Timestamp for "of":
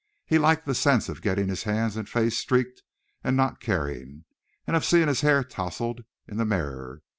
1.09-1.21, 4.75-4.83